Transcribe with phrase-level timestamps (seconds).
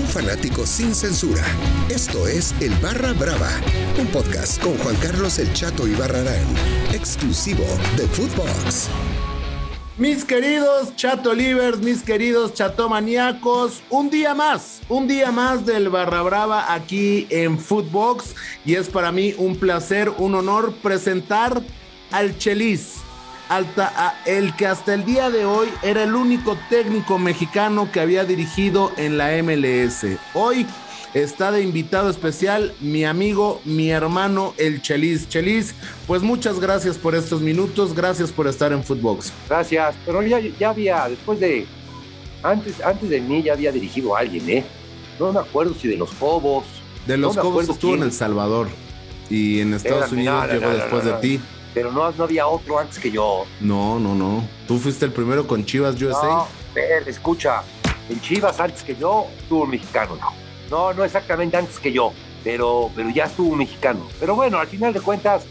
[0.00, 1.44] Un fanático sin censura.
[1.90, 3.50] Esto es El Barra Brava,
[3.98, 6.46] un podcast con Juan Carlos El Chato y Barrarán,
[6.90, 7.64] exclusivo
[7.98, 8.88] de Footbox.
[9.98, 16.22] Mis queridos Chato Livers, mis queridos Chatomaníacos, un día más, un día más del Barra
[16.22, 21.60] Brava aquí en Footbox y es para mí un placer, un honor presentar
[22.10, 22.94] al Chelis,
[24.26, 28.92] el que hasta el día de hoy era el único técnico mexicano que había dirigido
[28.96, 30.06] en la MLS.
[30.34, 30.66] Hoy
[31.14, 35.28] está de invitado especial mi amigo, mi hermano, el Chelis.
[35.28, 35.74] Chelis,
[36.06, 39.32] pues muchas gracias por estos minutos, gracias por estar en Footbox.
[39.48, 41.66] Gracias, pero ya, ya había, después de,
[42.44, 44.64] antes, antes de mí ya había dirigido a alguien, ¿eh?
[45.18, 46.64] No me acuerdo si de los Cobos.
[47.04, 48.68] De los Cobos estuvo en El Salvador
[49.28, 51.40] y en Estados Unidos llegó después de ti.
[51.74, 53.44] Pero no, no había otro antes que yo.
[53.60, 54.44] No, no, no.
[54.66, 56.26] Tú fuiste el primero con Chivas USA.
[56.26, 57.62] No, ver, escucha.
[58.08, 60.32] En Chivas antes que yo estuvo un mexicano, no.
[60.70, 62.12] No, no exactamente antes que yo,
[62.44, 64.06] pero, pero ya estuvo un mexicano.
[64.18, 65.44] Pero bueno, al final de cuentas,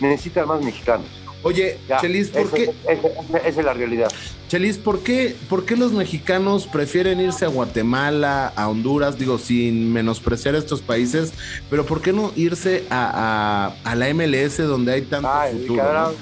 [0.00, 1.06] necesitan más mexicanos.
[1.44, 2.72] Oye, Chelis, ¿por qué?
[2.88, 4.10] Esa, es la realidad.
[4.48, 9.92] Chelis, ¿por qué, ¿por qué los mexicanos prefieren irse a Guatemala, a Honduras, digo, sin
[9.92, 11.32] menospreciar estos países,
[11.70, 16.14] pero ¿por qué no irse a, a, la MLS donde hay tanto futuro?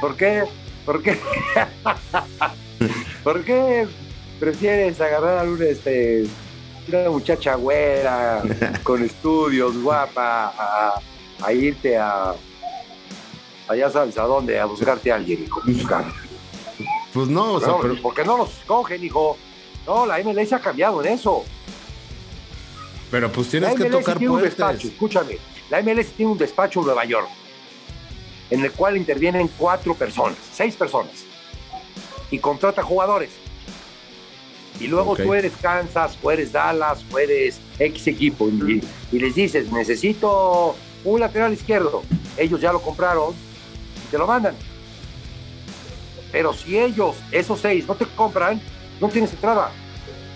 [0.00, 0.44] ¿Por qué?
[0.86, 1.18] ¿Por qué?
[3.24, 3.86] ¿Por qué
[4.38, 6.24] prefieres agarrar a un este
[6.88, 8.42] una muchacha güera,
[8.82, 11.00] con estudios, guapa,
[11.42, 12.34] a, irte a,
[13.68, 15.62] allá sabes a dónde, a buscarte a alguien, hijo.
[17.12, 18.00] Pues no, o sea, pero...
[18.00, 19.36] porque no los cogen, hijo.
[19.86, 21.44] No, la MLS ha cambiado en eso.
[23.10, 25.38] Pero pues tienes que tocar tiene un despacho, escúchame.
[25.70, 27.28] La MLS tiene un despacho en Nueva York,
[28.50, 31.24] en el cual intervienen cuatro personas, seis personas,
[32.30, 33.30] y contrata jugadores.
[34.80, 38.82] Y luego tú eres Kansas, o eres Dallas, o eres X equipo, y,
[39.12, 42.02] les dices, necesito un lateral izquierdo.
[42.36, 43.34] Ellos ya lo compraron
[44.10, 44.54] te lo mandan.
[46.32, 48.60] Pero si ellos, esos seis, no te compran,
[49.00, 49.70] no tienes entrada.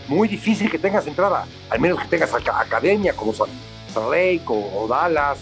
[0.09, 3.49] Muy difícil que tengas entrada, al menos que tengas academia como San,
[3.95, 5.39] Lake o, Dallas,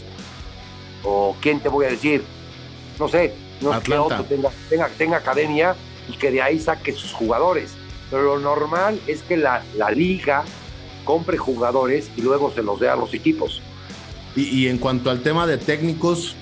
[1.03, 2.25] o quién te voy a decir,
[2.99, 5.75] no sé, no que otro tenga, tenga, tenga academia
[6.09, 7.75] y que de ahí saque sus jugadores
[8.11, 10.45] pero lo normal es que la, la liga
[11.05, 13.63] compre jugadores y luego se los dé a los equipos.
[14.37, 16.37] Y, en cuanto al tema de técnicos.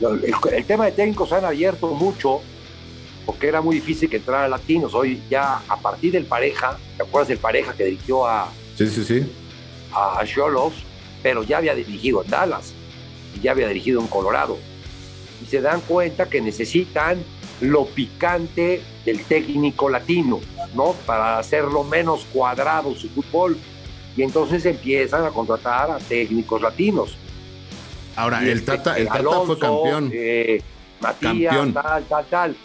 [0.00, 2.40] El, tema de técnicos han abierto mucho
[3.24, 4.94] porque era muy difícil que entraran latinos.
[4.94, 8.52] Hoy ya a partir del pareja, ¿te acuerdas del pareja que dirigió a.
[8.76, 9.32] Sí, sí, sí.
[9.92, 10.74] A Cholos,
[11.22, 12.72] pero ya había dirigido en Dallas
[13.34, 14.58] y ya había dirigido en Colorado.
[15.42, 17.22] Y se dan cuenta que necesitan
[17.60, 20.40] lo picante del técnico latino,
[20.74, 20.92] ¿no?
[21.06, 23.56] Para hacerlo menos cuadrado su fútbol.
[24.16, 27.16] Y entonces empiezan a contratar a técnicos latinos.
[28.16, 30.10] Ahora, el, este, Tata, el Tata fue campeón.
[30.12, 30.62] Eh,
[31.00, 32.56] Matías, tal, tal, tal.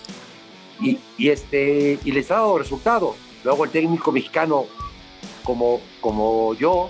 [0.82, 3.16] Y, y, este, y les ha dado resultado.
[3.44, 4.66] Luego el técnico mexicano,
[5.44, 6.90] como, como yo,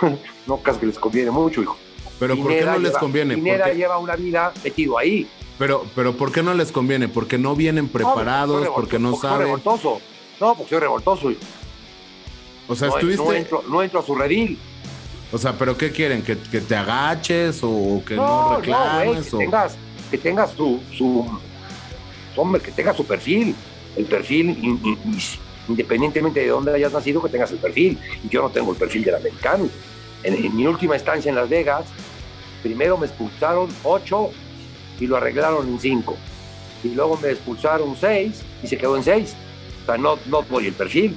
[0.46, 1.76] no casi que les conviene mucho, hijo.
[2.18, 3.34] Pero ¿por qué no les conviene?
[3.34, 5.28] Pineda lleva una vida metido ahí.
[5.58, 7.08] Pero, pero ¿por qué no les conviene?
[7.08, 9.38] Porque no vienen preparados, porque no saben.
[9.38, 10.00] Soy revoltoso.
[10.40, 11.32] No, porque soy revoltoso.
[12.68, 13.48] O sea, estuviste.
[13.68, 14.58] No entro, a su redil.
[15.30, 16.22] O sea, ¿pero qué quieren?
[16.22, 19.30] ¿Que, te agaches o que no, reclames?
[19.30, 19.76] que, tengas,
[20.10, 21.26] que tengas su, su.
[22.36, 23.54] Hombre, que tengas su perfil.
[23.96, 24.78] El perfil,
[25.68, 27.98] independientemente de dónde hayas nacido, que tengas el perfil.
[28.24, 29.68] Y yo no tengo el perfil del americano.
[30.22, 31.84] En, en mi última estancia en Las Vegas,
[32.62, 34.30] primero me expulsaron ocho
[35.00, 36.16] y lo arreglaron en cinco.
[36.82, 39.34] Y luego me expulsaron seis y se quedó en seis.
[39.82, 41.16] O sea, no, no voy el perfil.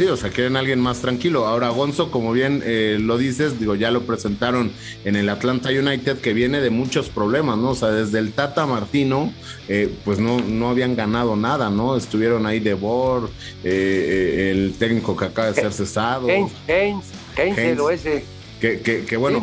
[0.00, 1.46] Sí, o sea, quieren alguien más tranquilo.
[1.46, 4.72] Ahora, Gonzo, como bien eh, lo dices, digo, ya lo presentaron
[5.04, 7.72] en el Atlanta United, que viene de muchos problemas, ¿no?
[7.72, 9.30] O sea, desde el Tata Martino,
[9.68, 11.96] eh, pues no, no habían ganado nada, ¿no?
[11.96, 13.28] Estuvieron ahí de Bor,
[13.62, 16.28] eh, el técnico que acaba de ser cesado.
[16.28, 17.04] Haynes, Haynes,
[17.36, 18.24] Haynes, lo ese
[18.58, 19.38] que, bueno,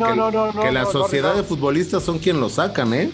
[0.60, 3.10] que, la sociedad de futbolistas son quien lo sacan, ¿eh?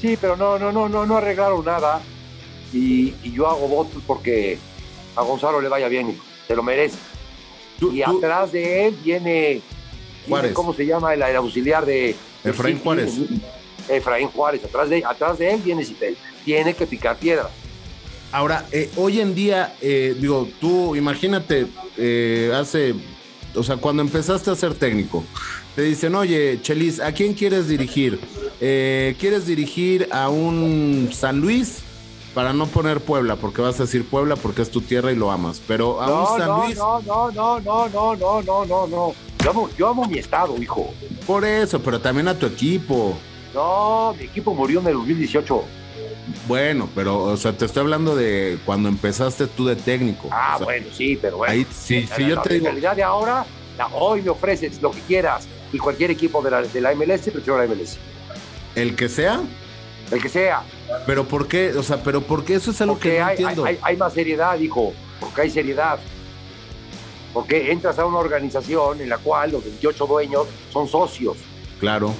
[0.00, 2.00] Sí, pero no, no, no, no, no arreglaron nada.
[2.72, 4.58] Y, yo hago votos porque
[5.18, 6.16] a Gonzalo le vaya bien,
[6.46, 6.96] se lo merece.
[7.80, 9.60] y atrás de él viene.
[10.52, 11.14] ¿cómo se llama?
[11.14, 12.14] El, auxiliar de...
[12.44, 13.14] Efraín Juárez.
[13.88, 16.16] Efraín Juárez, atrás de, atrás de él viene Citel.
[16.44, 17.48] Tiene que picar piedra.
[18.30, 21.66] Ahora, eh, hoy en día, eh, digo, tú imagínate,
[21.96, 22.94] eh, hace
[23.54, 25.24] o sea, cuando empezaste a ser técnico,
[25.74, 28.20] te dicen, oye, Chelis, ¿a quién quieres dirigir?
[28.60, 31.82] Eh, ¿Quieres dirigir a un San Luis
[32.34, 35.30] para no poner Puebla, porque vas a decir Puebla porque es tu tierra y lo
[35.30, 36.76] amas, pero a no, un San no, Luis.
[36.76, 39.14] No, no, no, no, no, no, no, no, no.
[39.42, 40.92] Yo amo, yo amo mi estado, hijo.
[41.26, 43.16] Por eso, pero también a tu equipo.
[43.54, 45.62] No, mi equipo murió en el 2018.
[46.46, 50.28] Bueno, pero, o sea, te estoy hablando de cuando empezaste tú de técnico.
[50.30, 51.52] Ah, o sea, bueno, sí, pero bueno.
[51.52, 53.46] Ahí, sí, sí, yo la te digo, realidad de ahora,
[53.78, 57.30] la- hoy me ofreces lo que quieras y cualquier equipo de la, de la MLS,
[57.30, 57.96] prefiero la MLS.
[58.74, 59.40] el que sea,
[60.10, 60.62] El que sea.
[61.06, 61.70] pero ¿por qué?
[61.76, 63.64] O sea, pero ¿por qué eso es algo Porque que no hay, entiendo?
[63.64, 64.92] hay- hay más seriedad, hijo.
[65.20, 65.98] Porque hay seriedad.
[67.34, 71.36] Porque entras a una organización en la cual los 28 dueños son socios,
[71.78, 72.14] Claro,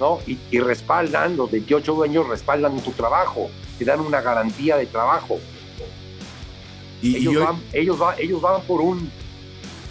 [0.00, 0.18] ¿no?
[0.26, 5.38] Y, y respaldan, los 28 dueños respaldan tu trabajo, te dan una garantía de trabajo.
[7.02, 9.10] y, y ellos, hoy- van, ellos, van, ellos van por un,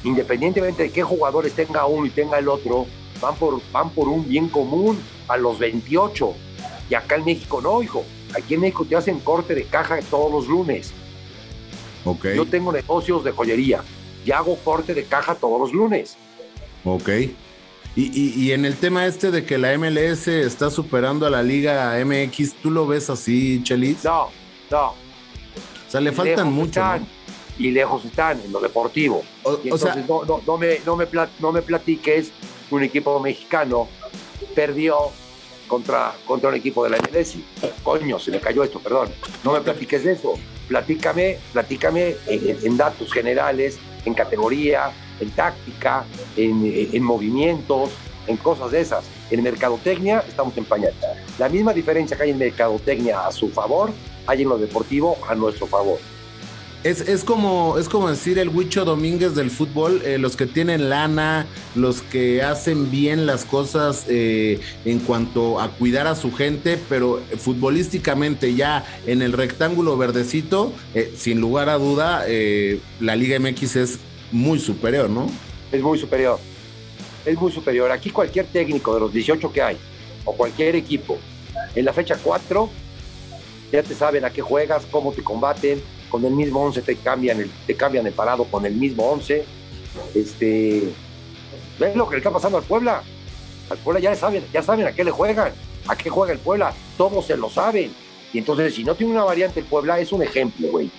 [0.04, 2.88] independientemente de qué jugadores tenga uno y tenga el otro,
[3.22, 6.34] van por, van por un bien común a los 28.
[6.90, 8.04] Y acá en México no, hijo.
[8.36, 10.92] Aquí en México te hacen corte de caja todos los lunes.
[12.04, 13.82] ok, Yo tengo negocios de joyería
[14.26, 16.18] y hago corte de caja todos los lunes.
[16.84, 17.10] ok.
[17.98, 21.42] Y, y- y en el tema este de que la MLS está superando a la
[21.42, 24.04] Liga MX, ¿tú lo ves así, Chelis?
[24.04, 24.28] No,
[24.70, 24.88] no.
[24.88, 24.94] o
[25.88, 27.08] sea, le faltan mucho, están, ¿no?
[27.58, 29.24] Y lejos están en lo deportivo.
[29.44, 31.08] O, Y o sea, entonces no, no, no me, no, me
[31.40, 32.32] no me platiques
[32.70, 33.88] un equipo mexicano
[34.54, 34.96] perdió
[35.68, 37.36] contra, contra un equipo de la MLS.
[37.84, 39.10] Coño, se me cayó esto, perdón.
[39.44, 40.34] No me platiques de eso.
[40.68, 47.92] Platícame, platícame en, en datos generales, en categoría, en táctica, en, en movimientos,
[48.28, 49.06] en cosas de esas.
[49.32, 50.96] En mercadotecnia estamos en pañales.
[51.38, 53.92] La misma diferencia que hay en mercadotecnia a su favor,
[54.28, 56.00] hay en lo deportivo a nuestro favor.
[56.86, 60.88] Es, es como, es como decir el Huicho Domínguez del fútbol, eh, los que tienen
[60.88, 66.80] lana, los que hacen bien las cosas eh, en cuanto a cuidar a su gente,
[66.88, 72.24] pero futbolísticamente ya en el rectángulo verdecito, eh, sin lugar a duda,
[73.00, 74.00] la Liga MX es
[74.32, 75.28] muy superior, ¿no?
[75.72, 76.40] es muy superior.
[77.26, 77.92] Es muy superior.
[77.92, 79.78] Aquí cualquier técnico de los 18 que hay,
[80.24, 81.18] o cualquier equipo,
[81.74, 82.70] en la fecha 4,
[83.72, 85.82] ya te saben a qué juegas, cómo te combaten,
[86.16, 89.44] con el mismo 11 te cambian el, te cambian el parado con el mismo 11.
[90.14, 90.84] Este,
[91.78, 93.04] ¿Ves lo que le está pasando al Puebla?
[93.70, 95.52] Al Puebla ya saben, ya saben a qué le juegan,
[95.86, 97.92] a qué juega el Puebla, todos se lo saben.
[98.32, 100.90] Y entonces, si no tiene una variante el Puebla, es un ejemplo, güey.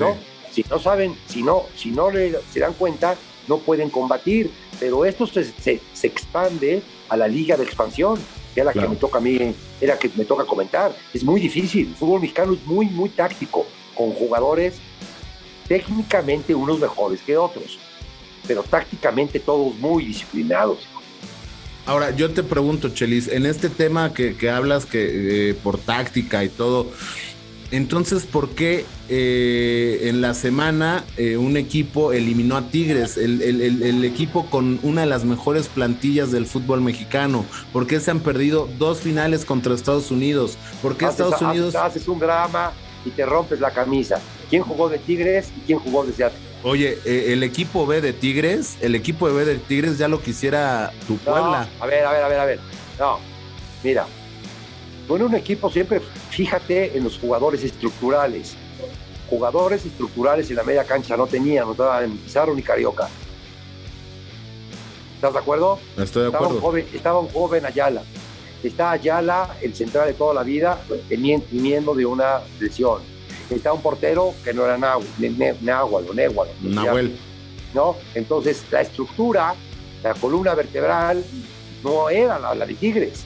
[0.00, 0.16] ¿no?
[0.50, 3.14] Si no saben, si no, si no le, se dan cuenta,
[3.46, 4.50] no pueden combatir.
[4.80, 8.18] Pero esto se, se, se expande a la liga de expansión,
[8.54, 8.88] que es la Claro.
[8.88, 10.92] que me toca a mí, es la que me toca comentar.
[11.12, 11.86] Es muy difícil.
[11.90, 14.74] El fútbol mexicano es muy, muy táctico, con jugadores
[15.68, 17.78] técnicamente unos mejores que otros,
[18.46, 20.78] pero tácticamente todos muy disciplinados.
[21.86, 26.44] Ahora, yo te pregunto, Chelis, en este tema que, que hablas que eh, por táctica
[26.44, 26.90] y todo,
[27.70, 33.60] entonces, ¿por qué eh, en la semana eh, un equipo eliminó a Tigres, el, el-
[33.62, 37.44] el- el equipo con una de las mejores plantillas del fútbol mexicano?
[37.72, 40.56] ¿Por qué se han perdido dos finales contra Estados Unidos?
[40.82, 41.74] ¿Por qué Haces- Estados haces- Unidos?
[41.74, 42.72] haces un drama
[43.04, 44.20] y te rompes la camisa.
[44.50, 46.38] ¿Quién jugó de Tigres y quién jugó de Seattle?
[46.62, 50.92] Oye, eh, el equipo B de Tigres, el equipo B de Tigres ya lo quisiera
[51.06, 51.68] tu No, Puebla.
[51.80, 52.60] a ver, a ver, a ver, a ver.
[52.98, 53.18] No,
[53.82, 54.06] mira,
[55.08, 58.56] en un equipo siempre fíjate en los jugadores estructurales.
[59.28, 63.08] Jugadores estructurales en la media cancha no tenían, no estaban Pizarro ni Carioca.
[65.16, 65.78] ¿Estás de acuerdo?
[65.98, 66.60] Estoy de Estaba un, acuerdo.
[66.60, 68.02] joven, estaba un joven Ayala.
[68.64, 73.02] Está Ayala, el central de toda la vida, teniendo de una lesión.
[73.50, 76.30] Está un portero que no era Nahual, Nahual o sé
[76.62, 77.16] Nahuel.
[77.74, 77.96] ¿no?
[78.14, 79.54] Entonces, la estructura,
[80.02, 81.22] la columna vertebral,
[81.82, 83.24] no era la, la de Tigres.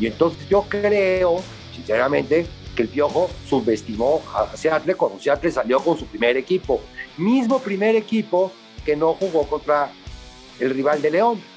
[0.00, 1.36] Y entonces yo creo,
[1.74, 6.80] sinceramente, que el Piojo subestimó a Seattle cuando Seattle salió con su primer equipo.
[7.18, 8.50] Mismo primer equipo
[8.86, 9.92] que no jugó contra
[10.58, 11.51] el rival de León.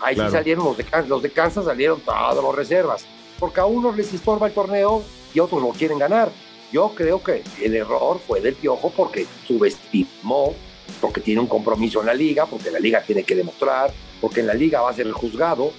[0.00, 0.30] Ahí Claro.
[0.30, 3.04] sí salieron los de, Kansas, los de Kansas, salieron todos los reservas.
[3.38, 5.02] Porque a unos les estorba el torneo
[5.34, 6.30] y otros lo quieren ganar.
[6.72, 10.54] Yo creo que el error fue del Piojo porque subestimó,
[11.00, 14.48] porque tiene un compromiso en la liga, porque la liga tiene que demostrar, porque en
[14.48, 15.72] la liga va a ser el juzgado,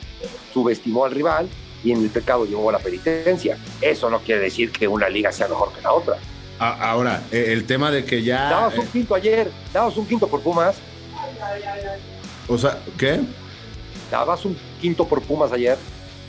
[0.53, 1.47] subestimó al rival
[1.83, 3.57] y en el pecado llevó a la penitencia.
[3.81, 6.17] Eso no quiere decir que una liga sea mejor que la otra.
[6.57, 8.49] Ahora, eh, el tema de que ya.
[8.49, 10.75] Dabas un eh, quinto ayer, dabas un quinto por Pumas,
[12.47, 13.19] o sea, ¿qué?
[14.11, 15.77] Dabas un quinto por Pumas ayer.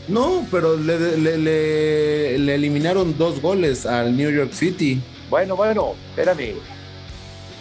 [0.08, 5.00] No, pero le, le- le- le eliminaron dos goles al New York City.
[5.28, 6.54] Bueno, bueno, espérame.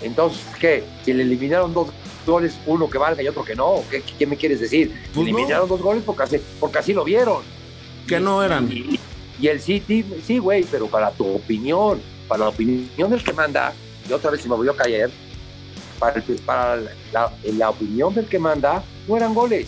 [0.01, 0.83] Entonces, ¿qué?
[1.03, 1.89] Si le eliminaron dos
[2.25, 4.91] goles, uno que valga y otro que no, ¿qué, qué me quieres decir?
[5.13, 5.21] Pues no.
[5.23, 7.41] eliminaron dos goles porque así, porque así lo vieron.
[8.07, 8.71] Que no eran.
[8.71, 8.99] Y,
[9.39, 12.01] y el City, sí, güey, pero para tu opinión.
[12.27, 13.73] para la opinión del que manda,
[14.09, 15.11] y otra vez se me volvió a caer,
[15.99, 16.77] para, para
[17.11, 19.67] la, la, opinión del que manda, no eran goles.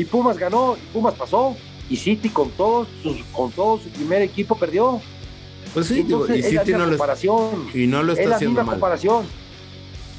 [0.00, 1.54] Y Pumas ganó, y Pumas pasó,
[1.90, 2.86] y City con todo,
[3.32, 4.98] con todo su primer equipo perdió.
[5.74, 6.96] Pues sí, y City no lo,
[7.74, 8.76] y no lo está haciendo mal.
[8.76, 9.26] Comparación.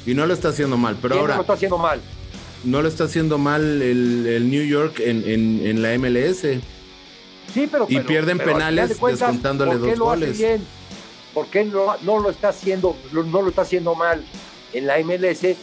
[0.06, 1.34] Y no lo está haciendo mal, pero ahora...
[1.34, 2.00] No lo está haciendo mal.
[2.62, 6.42] No lo está haciendo mal el, New York en, en, la MLS.
[7.52, 7.86] Sí, pero...
[7.88, 10.38] Y pierden penales descontándole dos goles.
[10.38, 10.64] Bien?
[11.34, 14.24] ¿Por qué no, no, lo está haciendo, no lo está haciendo mal
[14.74, 15.56] en la MLS?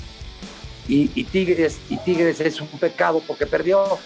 [0.89, 3.99] Y, y, Tigres, y Tigres es un pecado porque perdió.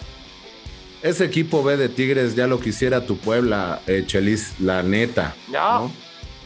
[1.02, 5.34] Ese equipo B de Tigres ya lo quisiera tu Puebla, eh, Chelis, la neta.
[5.48, 5.90] No,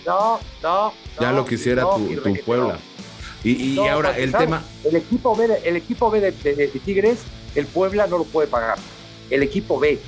[0.06, 0.92] no, no.
[1.20, 2.78] ya lo quisiera tu, Puebla.
[3.42, 4.62] Y, ahora el tema.
[4.84, 6.32] El equipo B, de, el equipo B de,
[6.84, 7.18] Tigres,
[7.56, 8.78] el Puebla no lo puede pagar.
[9.30, 9.98] El equipo B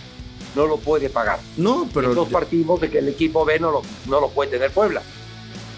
[0.55, 1.41] no lo puede pagar.
[1.57, 2.15] No, pero.
[2.15, 5.03] Dos partimos de que el equipo B no lo, no lo puede tener Puebla.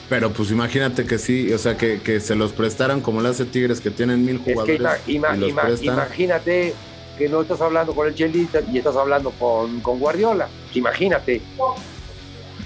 [0.08, 3.80] Pero pues imagínate que sí, o sea, que, se los prestaran como lo hace Tigres,
[3.80, 4.80] que tienen mil jugadores.
[5.06, 6.74] imagínate
[7.18, 10.48] que no estás hablando con el Chelita y estás hablando con, con Guardiola.
[10.74, 11.40] Imagínate.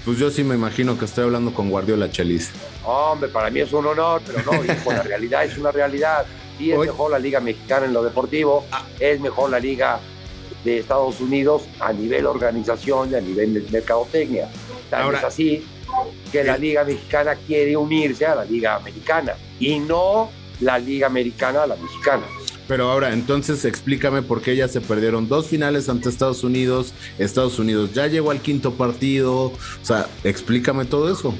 [0.05, 2.51] Pues yo sí me imagino que estoy hablando con Guardiola Chelis.
[2.85, 4.63] Hombre, para mí es un honor, pero no,
[4.93, 6.25] la realidad es una realidad.
[6.59, 8.83] Y es mejor la Liga Mexicana en lo deportivo, ah.
[8.99, 9.99] es mejor la Liga
[10.63, 14.49] de Estados Unidos a nivel organización y a nivel mercadotecnia.
[14.89, 15.63] Tal es así
[16.31, 20.29] que la Liga Mexicana quiere unirse a la Liga Americana y no
[20.59, 22.23] la Liga Americana a la Mexicana.
[22.67, 26.93] Pero ahora, entonces explícame por qué ya se perdieron dos finales ante Estados Unidos.
[27.17, 29.45] Estados Unidos ya llegó al quinto partido.
[29.45, 31.33] O sea, explícame todo eso.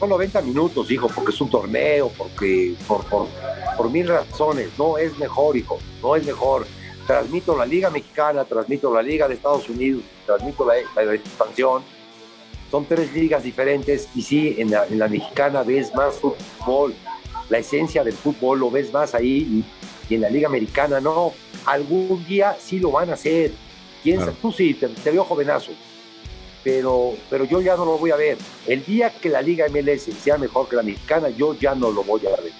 [0.00, 3.28] Son 90 minutos, hijo, porque es un torneo, porque por, por,
[3.76, 4.70] por mil razones.
[4.78, 6.66] No es mejor, hijo, no es mejor.
[7.06, 11.82] Transmito la Liga Mexicana, transmito la Liga de Estados Unidos, transmito la, la expansión.
[12.74, 16.92] Son tres ligas diferentes y sí, en la, en la mexicana ves más fútbol
[17.48, 19.62] la esencia del fútbol, lo ves más ahí
[20.10, 21.32] y, en la Liga Americana no.
[21.66, 23.52] Algún día sí lo van a hacer.
[24.02, 25.70] ¿Quién Tú sí, te, veo jovenazo,
[26.64, 28.38] pero, pero yo ya no lo voy a ver.
[28.66, 32.02] El día que la Liga MLS sea mejor que la mexicana, yo ya no lo
[32.02, 32.50] voy a ver.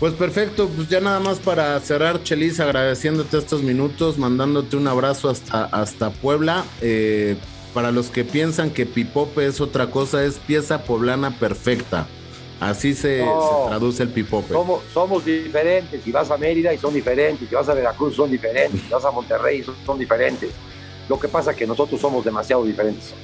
[0.00, 5.30] Pues perfecto, pues ya nada más para cerrar, Chelis, agradeciéndote estos minutos, mandándote un abrazo
[5.30, 6.66] hasta, hasta Puebla.
[6.82, 7.36] Eh,
[7.74, 12.06] para los que piensan que Pipope es otra cosa, es pieza poblana perfecta.
[12.62, 13.24] Así se,
[13.66, 14.54] traduce el pipope.
[14.54, 16.00] Somos, somos, diferentes.
[16.00, 17.48] Si vas a Mérida y son diferentes.
[17.48, 18.80] Si vas a Veracruz son diferentes.
[18.80, 20.50] Si vas a Monterrey son, son diferentes.
[21.08, 23.14] Lo que pasa es que nosotros somos demasiado diferentes.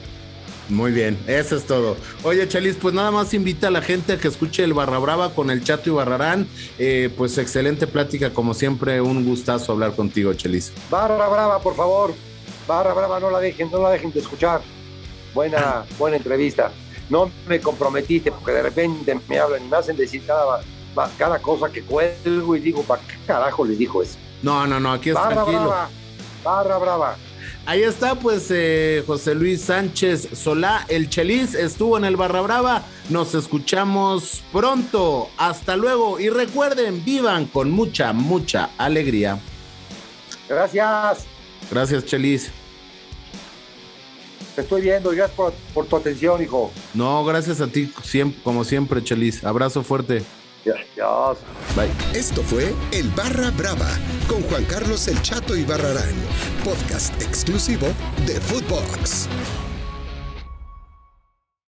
[0.69, 1.97] Muy bien, eso es todo.
[2.25, 5.33] Oye, Chelis, pues nada más invita a la gente a que escuche el Barra Brava
[5.33, 6.49] con el Chato y Barrarán.
[6.78, 10.73] Eh, pues excelente plática, como siempre, un gustazo hablar contigo, Chelis.
[10.90, 12.12] Barra Brava, por favor.
[12.68, 14.60] Barra Brava, no la dejen, no la dejen de escuchar.
[15.34, 16.70] Buena, buena entrevista
[17.10, 20.60] no me comprometiste, porque de repente me hablan y me hacen decir cada,
[21.16, 24.18] cada cosa que cuelgo y digo, ¿para qué carajo les dijo eso?
[24.42, 25.88] No, no, no, aquí es barra Brava,
[26.44, 27.16] barra brava.
[27.66, 32.82] Ahí está, pues eh, José Luis Sánchez Solá, el Chelis, estuvo en el Barra Brava.
[33.10, 35.28] Nos escuchamos pronto.
[35.37, 36.18] Hasta luego.
[36.18, 39.38] Y recuerden, vivan con mucha, mucha alegría.
[40.48, 41.26] Gracias.
[41.70, 42.50] Gracias, Chelis.
[44.58, 46.72] Te estoy viendo, gracias por, tu atención, hijo.
[46.92, 49.44] No, gracias a ti, siempre, como siempre, Chelis.
[49.44, 50.24] Abrazo fuerte.
[50.64, 51.38] Gracias.
[51.76, 52.18] Bye.
[52.18, 53.88] Esto fue El Barra Brava
[54.28, 56.12] con Juan Carlos El Chato y Barrarán,
[56.64, 57.86] podcast exclusivo
[58.26, 59.28] de Footbox.